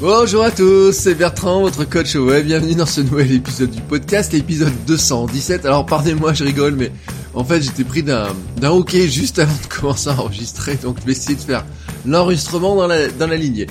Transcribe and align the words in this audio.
Bonjour 0.00 0.44
à 0.44 0.52
tous, 0.52 0.92
c'est 0.92 1.16
Bertrand, 1.16 1.62
votre 1.62 1.84
coach 1.84 2.14
web. 2.14 2.46
Bienvenue 2.46 2.76
dans 2.76 2.86
ce 2.86 3.00
nouvel 3.00 3.32
épisode 3.32 3.72
du 3.72 3.80
podcast, 3.80 4.32
l'épisode 4.32 4.72
217. 4.86 5.66
Alors 5.66 5.86
pardonnez-moi, 5.86 6.34
je 6.34 6.44
rigole, 6.44 6.76
mais 6.76 6.92
en 7.34 7.42
fait 7.42 7.60
j'étais 7.60 7.82
pris 7.82 8.04
d'un 8.04 8.32
hockey 8.62 9.08
juste 9.08 9.40
avant 9.40 9.52
de 9.60 9.66
commencer 9.66 10.10
à 10.10 10.12
enregistrer, 10.12 10.76
donc 10.76 11.00
je 11.00 11.06
vais 11.06 11.12
essayer 11.12 11.34
de 11.34 11.40
faire 11.40 11.66
l'enregistrement 12.06 12.76
dans 12.76 12.86
la 12.86 13.08
dans 13.08 13.26
la 13.26 13.36
lignée. 13.36 13.66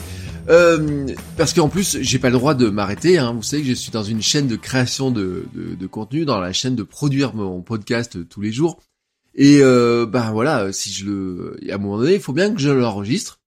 Euh, 0.50 1.08
parce 1.38 1.54
qu'en 1.54 1.70
plus, 1.70 1.98
j'ai 2.02 2.20
pas 2.20 2.30
le 2.30 2.38
droit 2.38 2.56
de 2.56 2.70
m'arrêter. 2.70 3.18
Hein. 3.18 3.32
Vous 3.32 3.44
savez 3.44 3.62
que 3.62 3.70
je 3.70 3.74
suis 3.74 3.92
dans 3.92 4.04
une 4.04 4.22
chaîne 4.22 4.48
de 4.48 4.58
création 4.58 5.12
de 5.12 5.46
contenu, 5.90 6.26
dans 6.26 6.42
la 6.42 6.52
chaîne 6.52 6.76
de 6.76 6.84
produire 6.84 7.36
mon 7.36 7.62
podcast 7.62 8.28
tous 8.28 8.42
les 8.42 8.52
jours. 8.52 8.82
Et 9.34 9.60
euh, 9.62 10.06
ben 10.06 10.32
voilà, 10.32 10.74
si 10.74 10.92
je 10.92 11.06
le, 11.06 11.58
à 11.70 11.76
un 11.76 11.78
moment 11.78 12.00
donné, 12.00 12.16
il 12.16 12.20
faut 12.20 12.34
bien 12.34 12.54
que 12.54 12.60
je 12.60 12.70
l'enregistre. 12.70 13.40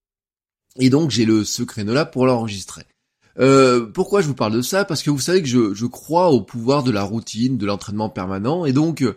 Et 0.77 0.91
donc 0.91 1.11
j'ai 1.11 1.25
le 1.25 1.45
ce 1.45 1.63
créneau-là 1.63 2.05
pour 2.05 2.27
l'enregistrer. 2.27 2.85
Euh, 3.39 3.87
pourquoi 3.87 4.21
je 4.21 4.27
vous 4.27 4.35
parle 4.35 4.53
de 4.53 4.63
ça? 4.63 4.85
Parce 4.85 5.03
que 5.03 5.11
vous 5.11 5.21
savez 5.21 5.43
que 5.43 5.49
je, 5.49 5.87
crois 5.87 6.31
au 6.31 6.41
pouvoir 6.41 6.83
de 6.83 6.91
la 6.91 7.03
routine, 7.03 7.59
de 7.59 7.67
l'entraînement 7.67 8.09
permanent, 8.09 8.67
et 8.67 8.73
donc 8.73 9.03
euh, 9.03 9.17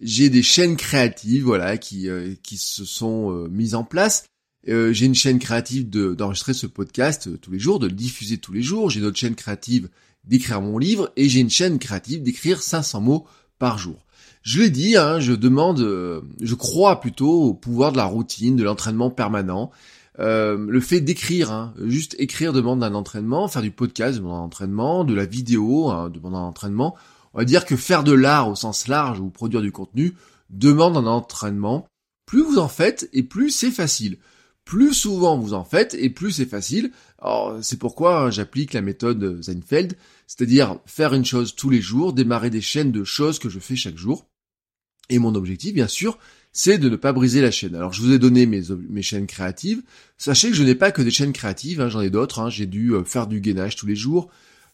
j'ai 0.00 0.30
des 0.30 0.42
chaînes 0.42 0.76
créatives, 0.76 1.44
voilà, 1.44 1.76
qui 1.78 2.08
euh, 2.08 2.34
qui 2.42 2.56
se 2.56 2.84
sont 2.84 3.48
mises 3.48 3.74
en 3.74 3.84
place. 3.84 4.24
J'ai 4.66 5.06
une 5.06 5.14
chaîne 5.14 5.38
créative 5.38 5.88
de, 5.88 6.14
d'enregistrer 6.14 6.52
ce 6.52 6.66
podcast 6.66 7.40
tous 7.40 7.50
les 7.50 7.58
jours, 7.58 7.78
de 7.78 7.86
le 7.86 7.94
diffuser 7.94 8.36
tous 8.36 8.52
les 8.52 8.62
jours. 8.62 8.90
J'ai 8.90 9.00
une 9.00 9.06
autre 9.06 9.18
chaîne 9.18 9.34
créative 9.34 9.88
d'écrire 10.24 10.60
mon 10.60 10.76
livre, 10.76 11.10
et 11.16 11.28
j'ai 11.30 11.40
une 11.40 11.50
chaîne 11.50 11.78
créative 11.78 12.22
d'écrire 12.22 12.62
500 12.62 13.00
mots 13.00 13.26
par 13.58 13.78
jour. 13.78 14.04
Je 14.42 14.60
l'ai 14.60 14.70
dit, 14.70 14.96
hein, 14.96 15.20
je 15.20 15.32
demande, 15.32 15.80
je 16.40 16.54
crois 16.54 17.00
plutôt 17.00 17.42
au 17.42 17.54
pouvoir 17.54 17.92
de 17.92 17.98
la 17.98 18.04
routine, 18.06 18.56
de 18.56 18.64
l'entraînement 18.64 19.10
permanent. 19.10 19.70
Euh, 20.18 20.66
le 20.68 20.80
fait 20.80 21.00
d'écrire, 21.00 21.50
hein, 21.50 21.72
juste 21.86 22.14
écrire 22.18 22.52
demande 22.52 22.82
un 22.82 22.94
entraînement, 22.94 23.48
faire 23.48 23.62
du 23.62 23.70
podcast 23.70 24.18
demande 24.18 24.34
un 24.34 24.44
entraînement, 24.44 25.04
de 25.04 25.14
la 25.14 25.24
vidéo 25.24 25.88
hein, 25.90 26.10
demande 26.10 26.34
un 26.34 26.40
entraînement. 26.40 26.96
On 27.32 27.38
va 27.38 27.44
dire 27.44 27.64
que 27.64 27.76
faire 27.76 28.04
de 28.04 28.12
l'art 28.12 28.48
au 28.48 28.54
sens 28.54 28.88
large 28.88 29.20
ou 29.20 29.30
produire 29.30 29.62
du 29.62 29.72
contenu 29.72 30.14
demande 30.50 30.96
un 30.96 31.06
entraînement. 31.06 31.86
Plus 32.26 32.42
vous 32.42 32.58
en 32.58 32.68
faites 32.68 33.08
et 33.12 33.22
plus 33.22 33.50
c'est 33.50 33.70
facile. 33.70 34.18
Plus 34.64 34.92
souvent 34.92 35.38
vous 35.38 35.54
en 35.54 35.64
faites 35.64 35.94
et 35.94 36.10
plus 36.10 36.32
c'est 36.32 36.44
facile. 36.44 36.92
C'est 37.62 37.78
pourquoi 37.78 38.30
j'applique 38.30 38.72
la 38.72 38.82
méthode 38.82 39.42
Seinfeld, 39.42 39.96
c'est-à-dire 40.26 40.78
faire 40.86 41.14
une 41.14 41.24
chose 41.24 41.54
tous 41.54 41.70
les 41.70 41.80
jours, 41.80 42.12
démarrer 42.12 42.50
des 42.50 42.60
chaînes 42.60 42.92
de 42.92 43.04
choses 43.04 43.38
que 43.38 43.48
je 43.48 43.58
fais 43.58 43.76
chaque 43.76 43.96
jour. 43.96 44.26
Et 45.08 45.18
mon 45.18 45.34
objectif, 45.34 45.74
bien 45.74 45.88
sûr, 45.88 46.18
c'est 46.52 46.78
de 46.78 46.88
ne 46.88 46.96
pas 46.96 47.12
briser 47.12 47.40
la 47.40 47.50
chaîne. 47.50 47.74
Alors 47.74 47.92
je 47.92 48.02
vous 48.02 48.12
ai 48.12 48.18
donné 48.18 48.46
mes, 48.46 49.02
chaînes 49.02 49.26
créatives. 49.26 49.82
Sachez 50.18 50.50
que 50.50 50.56
je 50.56 50.62
n'ai 50.62 50.74
pas 50.74 50.92
que 50.92 51.02
des 51.02 51.10
chaînes 51.10 51.32
créatives, 51.32 51.80
hein, 51.80 51.88
j'en 51.88 52.00
ai 52.00 52.10
d'autres. 52.10 52.40
Hein. 52.40 52.50
J'ai 52.50 52.66
dû 52.66 52.92
euh, 52.92 53.04
faire 53.04 53.26
du 53.26 53.40
gainage 53.40 53.76
tous 53.76 53.86
les 53.86 53.96
jours, 53.96 54.28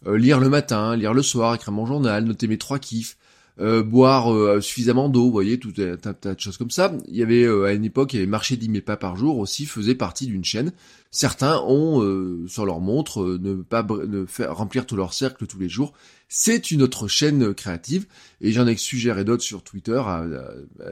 euh, 0.07 0.17
lire 0.17 0.41
le 0.41 0.49
matin, 0.49 0.97
lire 0.97 1.15
le 1.15 1.23
soir, 1.23 1.55
écrire 1.55 1.73
mon 1.73 1.87
journal, 1.87 2.25
noter 2.25 2.49
mes 2.49 2.59
trois 2.59 2.79
kiffs, 2.79 3.17
euh, 3.59 3.83
boire 3.83 4.63
suffisamment 4.63 5.09
d'eau, 5.09 5.25
vous 5.25 5.33
voyez, 5.33 5.59
tout 5.59 5.73
un 5.79 5.97
tas 5.97 6.35
de 6.35 6.41
choses 6.41 6.59
comme 6.59 6.71
ça. 6.71 6.93
Il 7.09 7.17
y 7.17 7.23
avait 7.23 7.47
à 7.47 7.73
une 7.73 7.85
époque, 7.85 8.13
il 8.13 8.17
y 8.17 8.19
avait 8.21 8.27
marché 8.27 8.57
10 8.57 8.67
000 8.67 8.81
pas 8.85 8.97
par 8.97 9.17
jour 9.17 9.39
aussi, 9.39 9.65
faisait 9.65 9.95
partie 9.95 10.27
d'une 10.27 10.45
chaîne. 10.45 10.73
Certains 11.11 11.61
ont 11.67 12.47
sur 12.49 12.67
leur 12.67 12.81
montre 12.81 13.39
ne 13.41 13.55
pas 13.55 13.83
ne 13.83 14.27
remplir 14.47 14.85
tout 14.85 14.97
leur 14.97 15.15
cercle 15.15 15.47
tous 15.47 15.59
les 15.59 15.69
jours. 15.69 15.95
C'est 16.29 16.71
une 16.71 16.83
autre 16.83 17.09
chaîne 17.09 17.55
créative 17.55 18.07
et 18.41 18.53
j'en 18.53 18.67
ai 18.67 18.77
suggéré 18.77 19.25
d'autres 19.25 19.43
sur 19.43 19.63
Twitter 19.63 20.03
à, 20.05 20.25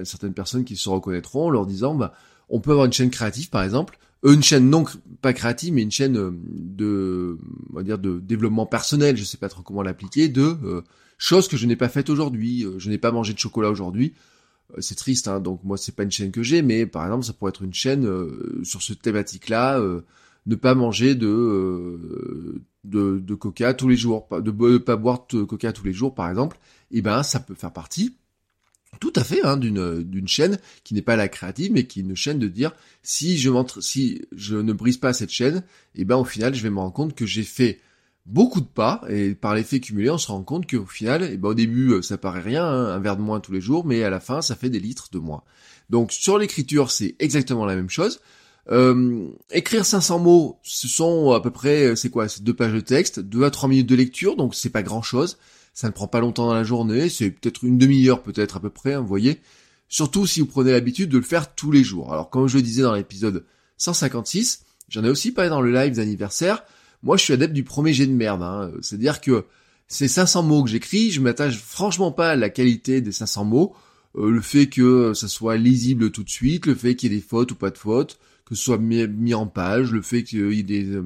certaines 0.05 0.33
personnes 0.33 0.65
qui 0.65 0.77
se 0.77 0.89
reconnaîtront 0.89 1.47
en 1.47 1.51
leur 1.51 1.67
disant 1.67 1.95
bah 1.95 2.15
on 2.49 2.61
peut 2.61 2.71
avoir 2.71 2.87
une 2.87 2.93
chaîne 2.93 3.11
créative 3.11 3.51
par 3.51 3.63
exemple, 3.63 3.99
une 4.25 4.43
chaîne 4.43 4.71
non 4.71 4.85
pas 5.21 5.33
créative 5.33 5.75
mais 5.75 5.83
une 5.83 5.91
chaîne 5.91 6.15
de 6.15 7.39
on 7.73 7.77
va 7.77 7.83
dire 7.83 7.99
de 7.99 8.21
développement 8.21 8.67
personnel, 8.67 9.17
je 9.17 9.25
sais 9.25 9.39
pas 9.39 9.49
trop 9.49 9.63
comment 9.63 9.83
l'appliquer, 9.83 10.29
de 10.29 10.57
euh, 10.65 10.83
choses 11.19 11.49
que 11.49 11.57
je 11.57 11.67
n'ai 11.67 11.77
pas 11.77 11.89
faites 11.89 12.11
aujourd'hui, 12.11 12.67
je 12.79 12.91
n'ai 12.91 12.99
pas 12.99 13.13
mangé 13.13 13.33
de 13.33 13.39
chocolat 13.39 13.71
aujourd'hui. 13.71 14.15
C'est 14.79 14.97
triste, 14.97 15.29
hein, 15.29 15.41
donc 15.41 15.63
moi 15.63 15.77
c'est 15.77 15.95
pas 15.95 16.03
une 16.03 16.11
chaîne 16.11 16.33
que 16.33 16.43
j'ai, 16.43 16.63
mais 16.63 16.87
par 16.87 17.05
exemple 17.05 17.25
ça 17.25 17.33
pourrait 17.33 17.51
être 17.51 17.63
une 17.63 17.75
chaîne 17.75 18.07
euh, 18.07 18.61
sur 18.65 18.83
ce 18.83 18.93
thématique-là, 18.93 19.79
euh, 19.79 20.01
ne 20.47 20.55
pas 20.57 20.75
manger 20.75 21.15
de, 21.15 21.29
euh, 21.29 22.63
de, 22.83 23.21
de 23.21 23.35
coca 23.35 23.75
tous 23.75 23.89
les 23.89 23.97
jours, 23.97 24.27
de 24.33 24.51
ne 24.51 24.79
pas 24.79 24.97
boire 24.97 25.27
de 25.31 25.45
coca 25.45 25.73
tous 25.73 25.85
les 25.85 25.93
jours 25.93 26.15
par 26.15 26.29
exemple, 26.29 26.59
et 26.91 26.99
eh 26.99 27.03
ben 27.03 27.23
ça 27.23 27.41
peut 27.41 27.55
faire 27.55 27.73
partie 27.73 28.17
tout 29.01 29.13
à 29.17 29.25
fait 29.25 29.45
hein, 29.45 29.57
d'une 29.57 30.03
d'une 30.03 30.29
chaîne 30.29 30.59
qui 30.85 30.95
n'est 30.95 31.03
pas 31.03 31.17
la 31.17 31.29
créative 31.29 31.73
mais 31.73 31.85
qui 31.85 32.01
est 32.01 32.03
une 32.03 32.15
chaîne 32.15 32.39
de 32.39 32.49
dire 32.49 32.73
si 33.03 33.39
je 33.39 33.51
si 33.81 34.23
je 34.33 34.57
ne 34.57 34.73
brise 34.73 34.99
pas 34.99 35.13
cette 35.13 35.31
chaîne 35.31 35.65
et 35.95 36.03
eh 36.03 36.05
ben 36.05 36.17
au 36.17 36.25
final 36.25 36.55
je 36.55 36.63
vais 36.63 36.71
me 36.71 36.79
rendre 36.79 36.93
compte 36.93 37.15
que 37.15 37.27
j'ai 37.27 37.43
fait 37.43 37.81
beaucoup 38.27 38.61
de 38.61 38.67
pas 38.67 39.03
et 39.09 39.35
par 39.35 39.55
l'effet 39.55 39.81
cumulé 39.81 40.09
on 40.11 40.19
se 40.19 40.29
rend 40.29 40.43
compte 40.43 40.71
qu'au 40.71 40.87
final 40.87 41.29
eh 41.31 41.37
ben 41.37 41.51
au 41.51 41.55
début 41.55 42.03
ça 42.03 42.17
paraît 42.17 42.41
rien 42.41 42.65
hein, 42.65 42.87
un 42.87 42.99
verre 42.99 43.17
de 43.17 43.23
moins 43.23 43.41
tous 43.41 43.53
les 43.53 43.61
jours 43.61 43.85
mais 43.85 44.03
à 44.03 44.11
la 44.11 44.21
fin 44.21 44.41
ça 44.41 44.57
fait 44.57 44.71
des 44.71 44.81
litres 44.81 45.09
de 45.13 45.19
moins 45.19 45.43
donc 45.91 46.11
sur 46.11 46.39
l'écriture 46.39 46.91
c'est 46.91 47.17
exactement 47.19 47.67
la 47.67 47.77
même 47.77 47.91
chose 47.91 48.21
euh, 48.71 49.29
écrire 49.51 49.85
500 49.85 50.19
mots, 50.21 50.59
ce 50.63 50.89
sont 50.89 51.33
à 51.33 51.41
peu 51.41 51.51
près, 51.51 51.97
c'est 51.97 52.11
quoi, 52.11 52.29
c'est 52.29 52.43
deux 52.43 52.55
pages 52.55 52.73
de 52.73 52.81
texte, 52.81 53.21
deux 53.21 53.45
à 53.45 53.51
trois 53.51 53.69
minutes 53.69 53.89
de 53.89 53.95
lecture, 53.95 54.37
donc 54.37 54.55
c'est 54.55 54.71
pas 54.71 54.83
grand 54.83 55.03
chose. 55.03 55.39
Ça 55.75 55.89
ne 55.89 55.93
prend 55.93 56.07
pas 56.07 56.21
longtemps 56.21 56.47
dans 56.47 56.55
la 56.55 56.65
journée, 56.65 57.09
c'est 57.09 57.31
peut-être 57.31 57.65
une 57.65 57.79
demi-heure 57.79 58.23
peut-être 58.23 58.57
à 58.57 58.61
peu 58.61 58.71
près, 58.71 58.95
hein, 58.95 59.01
vous 59.01 59.07
voyez. 59.07 59.41
Surtout 59.89 60.27
si 60.27 60.41
vous 60.41 60.47
prenez 60.47 60.73
l'habitude 60.73 61.11
de 61.11 61.19
le 61.19 61.25
faire 61.25 61.55
tous 61.55 61.71
les 61.71 61.85
jours. 61.85 62.13
Alors 62.13 62.31
comme 62.31 62.47
je 62.47 62.57
le 62.57 62.63
disais 62.63 62.83
dans 62.83 62.95
l'épisode 62.95 63.45
156, 63.77 64.65
j'en 64.89 65.05
ai 65.05 65.11
aussi 65.11 65.33
parlé 65.33 65.51
dans 65.51 65.61
le 65.61 65.73
live 65.73 65.97
d'anniversaire, 65.97 66.65
moi 67.05 67.17
je 67.17 67.23
suis 67.23 67.33
adepte 67.33 67.53
du 67.53 67.63
premier 67.63 67.93
jet 67.93 68.07
de 68.07 68.13
merde. 68.13 68.43
Hein. 68.43 68.73
C'est-à-dire 68.81 69.21
que 69.21 69.45
ces 69.87 70.09
500 70.09 70.43
mots 70.43 70.65
que 70.65 70.71
j'écris, 70.71 71.11
je 71.11 71.21
m'attache 71.21 71.57
franchement 71.57 72.11
pas 72.11 72.31
à 72.31 72.37
la 72.37 72.51
qualité 72.51 73.01
des 73.01 73.13
500 73.13 73.45
mots, 73.45 73.75
euh, 74.17 74.31
le 74.31 74.41
fait 74.41 74.67
que 74.67 75.13
ça 75.15 75.29
soit 75.29 75.57
lisible 75.57 76.11
tout 76.11 76.25
de 76.25 76.31
suite, 76.31 76.67
le 76.67 76.75
fait 76.75 76.97
qu'il 76.97 77.13
y 77.13 77.15
ait 77.15 77.19
des 77.19 77.25
fautes 77.25 77.53
ou 77.53 77.55
pas 77.55 77.71
de 77.71 77.79
fautes, 77.79 78.19
que 78.47 78.55
ce 78.55 78.65
soit 78.65 78.79
mis, 78.79 79.35
en 79.35 79.47
page, 79.47 79.93
le 79.93 80.03
fait 80.03 80.25
qu'il 80.25 80.53
y 80.53 80.61
ait 80.61 80.63
des 80.63 80.87
euh, 80.87 81.05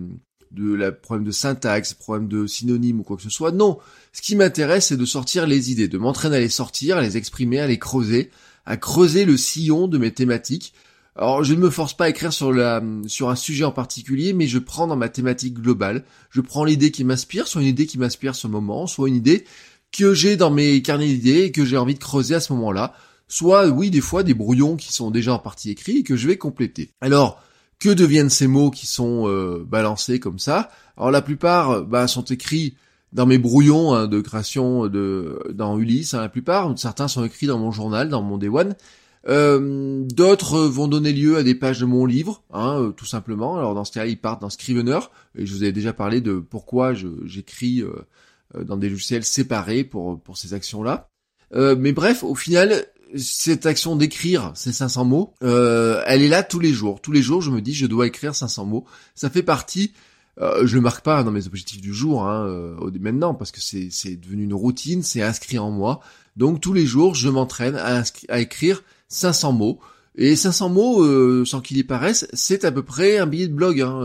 de 0.50 0.72
la 0.74 0.92
problème 0.92 1.26
de 1.26 1.30
syntaxe, 1.30 1.92
problème 1.92 2.26
de 2.26 2.46
synonyme 2.46 3.00
ou 3.00 3.02
quoi 3.02 3.16
que 3.16 3.22
ce 3.22 3.30
soit. 3.30 3.52
Non, 3.52 3.78
ce 4.12 4.22
qui 4.22 4.34
m'intéresse, 4.34 4.86
c'est 4.86 4.96
de 4.96 5.04
sortir 5.04 5.46
les 5.46 5.70
idées, 5.70 5.88
de 5.88 5.98
m'entraîner 5.98 6.36
à 6.36 6.40
les 6.40 6.48
sortir, 6.48 6.96
à 6.96 7.02
les 7.02 7.18
exprimer, 7.18 7.60
à 7.60 7.66
les 7.66 7.78
creuser, 7.78 8.30
à 8.64 8.78
creuser 8.78 9.26
le 9.26 9.36
sillon 9.36 9.88
de 9.88 9.98
mes 9.98 10.12
thématiques. 10.12 10.72
Alors, 11.18 11.44
je 11.44 11.52
ne 11.52 11.58
me 11.58 11.68
force 11.68 11.94
pas 11.94 12.04
à 12.04 12.08
écrire 12.08 12.32
sur 12.32 12.50
un 12.52 13.36
sujet 13.36 13.64
en 13.64 13.72
particulier, 13.72 14.32
mais 14.32 14.46
je 14.46 14.58
prends 14.58 14.86
dans 14.86 14.96
ma 14.96 15.08
thématique 15.08 15.54
globale. 15.54 16.04
Je 16.30 16.40
prends 16.40 16.64
l'idée 16.64 16.90
qui 16.90 17.04
m'inspire, 17.04 17.48
soit 17.48 17.60
une 17.60 17.68
idée 17.68 17.86
qui 17.86 17.98
m'inspire 17.98 18.34
ce 18.34 18.46
moment, 18.46 18.86
soit 18.86 19.08
une 19.08 19.16
idée 19.16 19.44
que 19.90 20.14
j'ai 20.14 20.36
dans 20.36 20.50
mes 20.50 20.80
carnets 20.80 21.08
d'idées 21.08 21.44
et 21.44 21.52
que 21.52 21.64
j'ai 21.64 21.76
envie 21.76 21.94
de 21.94 21.98
creuser 21.98 22.36
à 22.36 22.40
ce 22.40 22.52
moment-là 22.52 22.94
soit 23.28 23.68
oui 23.68 23.90
des 23.90 24.00
fois 24.00 24.22
des 24.22 24.34
brouillons 24.34 24.76
qui 24.76 24.92
sont 24.92 25.10
déjà 25.10 25.34
en 25.34 25.38
partie 25.38 25.70
écrits 25.70 25.98
et 25.98 26.02
que 26.02 26.16
je 26.16 26.26
vais 26.26 26.38
compléter. 26.38 26.90
Alors 27.00 27.42
que 27.78 27.90
deviennent 27.90 28.30
ces 28.30 28.48
mots 28.48 28.70
qui 28.70 28.86
sont 28.86 29.28
euh, 29.28 29.64
balancés 29.64 30.18
comme 30.18 30.38
ça? 30.38 30.70
Alors 30.96 31.10
la 31.10 31.22
plupart 31.22 31.82
bah, 31.84 32.08
sont 32.08 32.24
écrits 32.24 32.74
dans 33.12 33.26
mes 33.26 33.38
brouillons 33.38 33.94
hein, 33.94 34.06
de 34.06 34.20
création 34.20 34.88
dans 34.88 35.78
Ulysse, 35.78 36.14
hein, 36.14 36.20
la 36.20 36.28
plupart, 36.28 36.76
certains 36.76 37.08
sont 37.08 37.24
écrits 37.24 37.46
dans 37.46 37.58
mon 37.58 37.70
journal, 37.70 38.08
dans 38.08 38.22
mon 38.22 38.36
Day 38.36 38.48
One. 38.48 38.74
Euh, 39.26 40.04
d'autres 40.04 40.60
vont 40.60 40.88
donner 40.88 41.12
lieu 41.12 41.36
à 41.36 41.42
des 41.42 41.54
pages 41.54 41.80
de 41.80 41.86
mon 41.86 42.06
livre, 42.06 42.44
hein, 42.52 42.80
euh, 42.80 42.90
tout 42.90 43.06
simplement. 43.06 43.58
Alors 43.58 43.74
dans 43.74 43.84
ce 43.84 43.92
cas, 43.92 44.06
ils 44.06 44.20
partent 44.20 44.40
dans 44.40 44.50
Scrivener, 44.50 45.00
et 45.36 45.44
je 45.44 45.52
vous 45.52 45.62
avais 45.62 45.72
déjà 45.72 45.92
parlé 45.92 46.20
de 46.20 46.38
pourquoi 46.38 46.94
j'écris 47.24 47.82
dans 48.54 48.76
des 48.76 48.88
logiciels 48.88 49.24
séparés 49.24 49.84
pour 49.84 50.20
pour 50.20 50.38
ces 50.38 50.54
actions-là. 50.54 51.10
mais 51.52 51.92
bref, 51.92 52.22
au 52.22 52.34
final, 52.34 52.86
cette 53.16 53.66
action 53.66 53.96
d'écrire 53.96 54.52
ces 54.54 54.72
500 54.72 55.04
mots, 55.04 55.34
euh, 55.42 56.02
elle 56.06 56.22
est 56.22 56.28
là 56.28 56.42
tous 56.42 56.60
les 56.60 56.72
jours. 56.72 57.00
Tous 57.00 57.12
les 57.12 57.22
jours, 57.22 57.40
je 57.40 57.50
me 57.50 57.60
dis, 57.60 57.74
je 57.74 57.86
dois 57.86 58.06
écrire 58.06 58.34
500 58.34 58.66
mots. 58.66 58.84
Ça 59.14 59.30
fait 59.30 59.42
partie. 59.42 59.92
Euh, 60.40 60.66
je 60.66 60.76
le 60.76 60.80
marque 60.80 61.04
pas 61.04 61.24
dans 61.24 61.32
mes 61.32 61.46
objectifs 61.46 61.80
du 61.80 61.92
jour, 61.92 62.24
hein, 62.24 62.46
euh, 62.46 62.90
maintenant, 63.00 63.34
parce 63.34 63.50
que 63.50 63.60
c'est, 63.60 64.16
devenu 64.16 64.44
une 64.44 64.54
routine, 64.54 65.02
c'est 65.02 65.22
inscrit 65.22 65.58
en 65.58 65.70
moi. 65.70 66.00
Donc 66.36 66.60
tous 66.60 66.72
les 66.72 66.86
jours, 66.86 67.14
je 67.14 67.28
m'entraîne 67.28 67.74
à, 67.74 68.04
à 68.28 68.38
écrire 68.38 68.84
500 69.08 69.52
mots. 69.52 69.78
Et 70.16 70.34
500 70.34 70.68
mots, 70.68 71.44
sans 71.44 71.60
qu'il 71.60 71.76
y 71.76 71.84
paraisse, 71.84 72.26
c'est 72.32 72.64
à 72.64 72.72
peu 72.72 72.82
près 72.82 73.18
un 73.18 73.26
billet 73.26 73.46
de 73.46 73.54
blog 73.54 73.80
hein, 73.80 74.00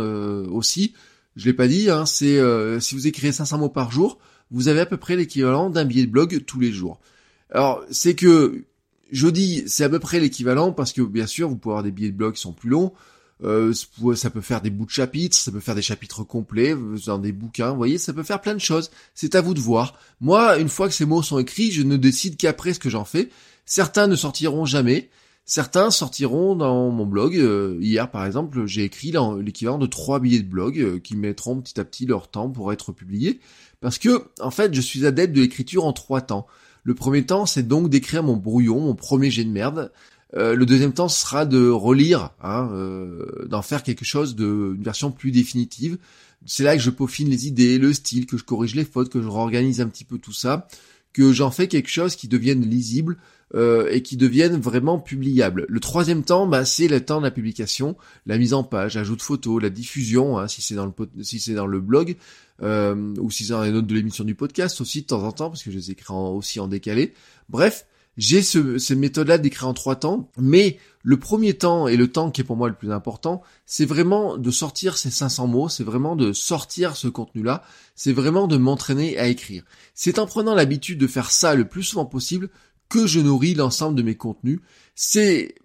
aussi. 0.52 0.94
je 1.36 1.46
l'ai 1.46 1.54
pas 1.54 1.68
dit, 1.68 1.90
hein, 1.90 2.06
c'est 2.06 2.38
euh, 2.38 2.80
si 2.80 2.94
vous 2.94 3.08
écrivez 3.08 3.32
500 3.32 3.58
mots 3.58 3.70
par 3.70 3.92
jour, 3.92 4.20
vous 4.52 4.68
avez 4.68 4.82
à 4.82 4.86
peu 4.86 4.98
près 4.98 5.16
l'équivalent 5.16 5.72
d'un 5.72 5.86
billet 5.86 6.06
de 6.06 6.12
blog 6.12 6.44
tous 6.46 6.60
les 6.60 6.72
jours. 6.72 7.00
Alors, 7.50 7.84
c'est 7.90 8.14
que 8.14 8.66
je 9.12 9.28
dis 9.28 9.64
c'est 9.68 9.84
à 9.84 9.90
peu 9.90 10.00
près 10.00 10.20
l'équivalent 10.20 10.72
parce 10.72 10.94
que 10.94 11.02
bien 11.02 11.28
sûr, 11.28 11.50
vous 11.50 11.56
pouvez 11.56 11.74
avoir 11.74 11.84
des 11.84 11.92
billets 11.92 12.12
de 12.12 12.18
blog 12.18 12.36
qui 12.36 12.42
sont 12.42 12.54
plus 12.54 12.70
longs. 12.70 12.94
Euh, 13.44 13.74
ça 14.16 14.30
peut 14.30 14.42
faire 14.42 14.62
des 14.62 14.70
bouts 14.70 14.86
de 14.86 14.92
chapitres, 14.92 15.36
ça 15.36 15.52
peut 15.52 15.60
faire 15.60 15.76
des 15.76 15.82
chapitres 15.82 16.24
complets 16.24 16.76
dans 17.06 17.18
des 17.18 17.32
bouquins, 17.32 17.72
vous 17.72 17.78
voyez, 17.78 17.98
ça 17.98 18.14
peut 18.14 18.24
faire 18.24 18.40
plein 18.40 18.54
de 18.54 18.60
choses. 18.60 18.90
C'est 19.16 19.36
à 19.36 19.42
vous 19.42 19.54
de 19.54 19.60
voir. 19.60 20.00
Moi, 20.22 20.60
une 20.60 20.70
fois 20.70 20.88
que 20.88 20.94
ces 20.94 21.06
mots 21.06 21.24
sont 21.24 21.40
écrits, 21.40 21.72
je 21.72 21.82
ne 21.82 21.98
décide 21.98 22.38
qu'après 22.38 22.74
ce 22.74 22.80
que 22.80 22.90
j'en 22.90 23.06
fais. 23.06 23.30
Certains 23.66 24.08
ne 24.08 24.16
sortiront 24.16 24.66
jamais. 24.66 25.10
Certains 25.46 25.92
sortiront 25.92 26.56
dans 26.56 26.90
mon 26.90 27.06
blog. 27.06 27.36
Euh, 27.38 27.78
hier, 27.82 28.10
par 28.10 28.26
exemple, 28.26 28.66
j'ai 28.66 28.84
écrit 28.84 29.14
l'équivalent 29.42 29.78
de 29.78 29.88
trois 29.88 30.20
billets 30.20 30.42
de 30.42 30.48
blog 30.48 30.80
euh, 30.80 31.00
qui 31.00 31.18
mettront 31.18 31.60
petit 31.60 31.80
à 31.80 31.84
petit 31.84 32.06
leur 32.06 32.30
temps 32.30 32.50
pour 32.50 32.72
être 32.72 32.94
publiés. 32.94 33.40
Parce 33.82 33.98
que, 33.98 34.24
en 34.40 34.52
fait, 34.52 34.74
je 34.74 34.80
suis 34.80 35.06
adepte 35.06 35.36
de 35.36 35.42
l'écriture 35.42 35.86
en 35.86 35.92
trois 35.92 36.22
temps. 36.22 36.48
Le 36.84 36.96
premier 36.96 37.26
temps, 37.26 37.46
c'est 37.46 37.68
donc 37.68 37.90
d'écrire 37.90 38.24
mon 38.24 38.38
brouillon, 38.38 38.80
mon 38.80 38.96
premier 38.96 39.30
jet 39.30 39.44
de 39.44 39.50
merde. 39.50 39.92
Euh, 40.36 40.56
le 40.56 40.66
deuxième 40.66 40.94
temps 40.94 41.10
sera 41.10 41.46
de 41.46 41.70
relire, 41.70 42.32
hein, 42.42 42.70
d'en 43.48 43.62
faire 43.62 43.84
quelque 43.84 44.06
chose 44.06 44.36
de 44.36 44.76
version 44.80 45.12
plus 45.12 45.32
définitive. 45.32 45.98
C'est 46.46 46.64
là 46.64 46.76
que 46.76 46.82
je 46.82 46.90
peaufine 46.90 47.30
les 47.30 47.48
idées, 47.48 47.78
le 47.78 47.94
style, 47.94 48.26
que 48.26 48.38
je 48.38 48.44
corrige 48.44 48.76
les 48.76 48.86
fautes, 48.86 49.10
que 49.10 49.22
je 49.22 49.28
réorganise 49.28 49.82
un 49.82 49.88
petit 49.88 50.04
peu 50.04 50.18
tout 50.18 50.34
ça, 50.34 50.68
que 51.14 51.32
j'en 51.32 51.52
fais 51.52 51.68
quelque 51.68 51.90
chose 51.90 52.16
qui 52.16 52.28
devienne 52.28 52.62
lisible, 52.62 53.18
euh, 53.56 53.88
et 53.92 54.02
qui 54.02 54.18
deviennent 54.18 54.60
vraiment 54.60 55.00
publiables. 55.00 55.66
Le 55.70 55.80
troisième 55.80 56.24
temps, 56.24 56.48
bah, 56.48 56.66
c'est 56.66 56.88
le 56.88 57.06
temps 57.06 57.20
de 57.20 57.26
la 57.26 57.32
publication, 57.32 57.96
la 58.26 58.38
mise 58.38 58.54
en 58.54 58.64
page, 58.64 58.98
ajout 58.98 59.16
de 59.16 59.22
photos, 59.22 59.62
la 59.62 59.70
diffusion, 59.70 60.40
hein, 60.40 60.48
si 60.48 60.62
c'est 60.62 60.76
dans 60.76 60.86
le 60.86 60.94
si 61.22 61.40
c'est 61.40 61.54
dans 61.54 61.68
le 61.68 61.80
blog 61.80 62.18
euh, 62.62 63.14
ou 63.20 63.30
si 63.30 63.46
c'est 63.46 63.54
dans 63.54 63.64
les 63.64 63.72
notes 63.72 63.88
de 63.88 63.94
l'émission 63.94 64.24
du 64.24 64.36
podcast 64.36 64.82
aussi 64.82 65.02
de 65.02 65.08
temps 65.08 65.24
en 65.24 65.32
temps 65.32 65.50
parce 65.50 65.64
que 65.64 65.72
je 65.72 65.78
les 65.78 65.92
écris 65.92 66.14
aussi 66.14 66.60
en 66.60 66.68
décalé. 66.68 67.14
Bref, 67.50 67.86
j'ai 68.18 68.44
ce, 68.44 68.78
cette 68.78 68.98
méthode-là 68.98 69.38
d'écrire 69.38 69.68
en 69.68 69.74
trois 69.74 69.96
temps, 69.96 70.30
mais 70.38 70.78
le 71.02 71.18
premier 71.18 71.56
temps 71.56 71.88
et 71.88 71.98
le 71.98 72.12
temps 72.12 72.32
qui 72.32 72.42
est 72.42 72.44
pour 72.44 72.56
moi 72.56 72.70
le 72.70 72.76
plus 72.76 72.92
important, 72.92 73.42
c'est 73.66 73.86
vraiment 73.86 74.38
de 74.38 74.52
sortir 74.52 74.98
ces 74.98 75.10
500 75.10 75.48
mots, 75.48 75.70
c'est 75.70 75.84
vraiment 75.84 76.16
de 76.16 76.32
sortir 76.32 76.96
ce 76.96 77.08
contenu-là, 77.08 77.64
c'est 77.96 78.14
vraiment 78.14 78.48
de 78.48 78.58
m'entraîner 78.58 79.18
à 79.18 79.28
écrire. 79.28 79.64
C'est 79.96 80.20
en 80.20 80.28
prenant 80.28 80.54
l'habitude 80.54 81.00
de 81.00 81.08
faire 81.08 81.32
ça 81.32 81.56
le 81.56 81.68
plus 81.68 81.84
souvent 81.84 82.06
possible 82.06 82.50
que 82.94 83.08
je 83.08 83.20
nourris 83.20 83.56
l'ensemble 83.56 83.98
de 83.98 84.04
mes 84.04 84.14
contenus. 84.14 84.60
C'est 84.94 85.56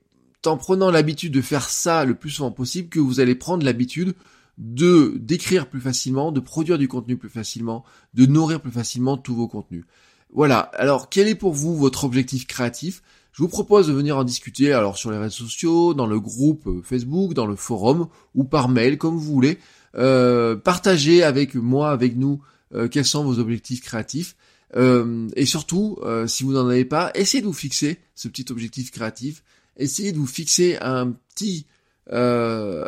en 0.46 0.56
prenant 0.56 0.90
l'habitude 0.90 1.30
de 1.30 1.42
faire 1.42 1.68
ça 1.68 2.06
le 2.06 2.14
plus 2.14 2.30
souvent 2.30 2.50
possible 2.50 2.88
que 2.88 3.00
vous 3.00 3.20
allez 3.20 3.34
prendre 3.34 3.66
l'habitude 3.66 4.14
de 4.56 5.14
d'écrire 5.20 5.68
plus 5.68 5.82
facilement, 5.82 6.32
de 6.32 6.40
produire 6.40 6.78
du 6.78 6.88
contenu 6.88 7.18
plus 7.18 7.28
facilement, 7.28 7.84
de 8.14 8.24
nourrir 8.24 8.62
plus 8.62 8.70
facilement 8.70 9.18
tous 9.18 9.34
vos 9.34 9.46
contenus. 9.46 9.84
Voilà. 10.32 10.60
Alors, 10.72 11.10
quel 11.10 11.28
est 11.28 11.34
pour 11.34 11.52
vous 11.52 11.76
votre 11.76 12.04
objectif 12.04 12.46
créatif? 12.46 13.02
Je 13.32 13.42
vous 13.42 13.48
propose 13.48 13.88
de 13.88 13.92
venir 13.92 14.16
en 14.16 14.24
discuter 14.24 14.72
alors 14.72 14.96
sur 14.96 15.10
les 15.10 15.18
réseaux 15.18 15.44
sociaux, 15.44 15.92
dans 15.92 16.06
le 16.06 16.20
groupe 16.20 16.66
euh, 16.66 16.80
Facebook, 16.82 17.34
dans 17.34 17.46
le 17.46 17.56
forum 17.56 18.08
ou 18.34 18.44
par 18.44 18.70
mail, 18.70 18.96
comme 18.96 19.16
vous 19.16 19.34
voulez. 19.34 19.58
Euh, 19.96 20.56
partagez 20.56 21.22
avec 21.22 21.54
moi, 21.54 21.90
avec 21.90 22.16
nous, 22.16 22.40
euh, 22.74 22.88
quels 22.88 23.04
sont 23.04 23.22
vos 23.22 23.38
objectifs 23.38 23.82
créatifs. 23.82 24.34
Euh, 24.76 25.28
et 25.34 25.46
surtout, 25.46 25.98
euh, 26.02 26.26
si 26.26 26.44
vous 26.44 26.52
n'en 26.52 26.68
avez 26.68 26.84
pas, 26.84 27.10
essayez 27.14 27.40
de 27.40 27.46
vous 27.46 27.52
fixer 27.52 27.98
ce 28.14 28.28
petit 28.28 28.46
objectif 28.50 28.90
créatif. 28.90 29.42
Essayez 29.76 30.12
de 30.12 30.18
vous 30.18 30.26
fixer 30.26 30.76
un 30.80 31.12
petit, 31.12 31.66
euh, 32.12 32.86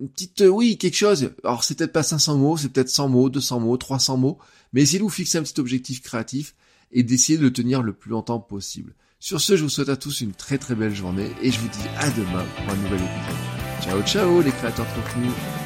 une 0.00 0.08
petite, 0.08 0.44
oui, 0.48 0.78
quelque 0.78 0.96
chose. 0.96 1.30
Alors 1.44 1.64
c'est 1.64 1.76
peut-être 1.76 1.92
pas 1.92 2.02
500 2.02 2.36
mots, 2.38 2.56
c'est 2.56 2.70
peut-être 2.70 2.88
100 2.88 3.08
mots, 3.08 3.28
200 3.28 3.60
mots, 3.60 3.76
300 3.76 4.16
mots, 4.16 4.38
mais 4.72 4.82
essayez 4.82 4.98
de 4.98 5.04
vous 5.04 5.10
fixer 5.10 5.38
un 5.38 5.42
petit 5.42 5.60
objectif 5.60 6.02
créatif 6.02 6.54
et 6.92 7.02
d'essayer 7.02 7.38
de 7.38 7.42
le 7.42 7.52
tenir 7.52 7.82
le 7.82 7.92
plus 7.92 8.10
longtemps 8.10 8.40
possible. 8.40 8.94
Sur 9.18 9.40
ce, 9.40 9.56
je 9.56 9.62
vous 9.62 9.68
souhaite 9.68 9.88
à 9.88 9.96
tous 9.96 10.20
une 10.20 10.32
très 10.32 10.58
très 10.58 10.74
belle 10.74 10.94
journée 10.94 11.30
et 11.42 11.50
je 11.50 11.58
vous 11.58 11.68
dis 11.68 11.88
à 11.98 12.10
demain 12.10 12.44
pour 12.56 12.70
un 12.72 12.76
nouvel 12.76 13.00
épisode. 13.00 13.82
Ciao 13.82 14.02
ciao 14.02 14.40
les 14.40 14.52
créateurs 14.52 14.86
trop 14.86 15.02
cool. 15.14 15.65